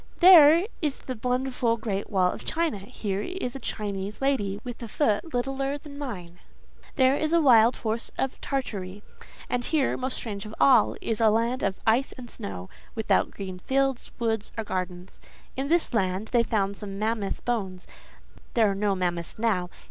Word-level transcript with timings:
There 0.19 0.65
is 0.81 0.95
the 0.97 1.19
wonderful 1.21 1.77
Great 1.77 2.09
Wall 2.09 2.31
of 2.31 2.43
China; 2.43 2.79
here 2.79 3.21
is 3.21 3.55
a 3.55 3.59
Chinese 3.59 4.19
lady, 4.19 4.59
with 4.63 4.81
a 4.81 4.87
foot 4.87 5.31
littler 5.31 5.77
than 5.77 5.99
mine. 5.99 6.39
There 6.95 7.15
is 7.15 7.33
a 7.33 7.39
wild 7.39 7.75
horse 7.75 8.09
of 8.17 8.41
Tartary; 8.41 9.03
and 9.47 9.63
here, 9.63 9.95
most 9.97 10.15
strange 10.15 10.43
of 10.47 10.55
all—is 10.59 11.21
a 11.21 11.29
land 11.29 11.61
of 11.61 11.79
ice 11.85 12.13
and 12.13 12.31
snow, 12.31 12.67
without 12.95 13.29
green 13.29 13.59
fields, 13.59 14.09
woods, 14.17 14.51
or 14.57 14.63
gardens. 14.63 15.19
In 15.55 15.67
this 15.69 15.93
land, 15.93 16.29
they 16.29 16.41
found 16.41 16.77
some 16.77 16.97
mammoth 16.97 17.45
bones: 17.45 17.85
there 18.55 18.71
are 18.71 18.73
no 18.73 18.95
mammoths 18.95 19.37
now. 19.37 19.69